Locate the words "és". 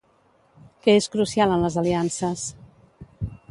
1.01-1.09